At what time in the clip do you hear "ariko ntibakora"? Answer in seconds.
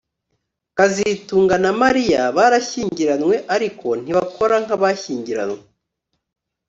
3.55-4.55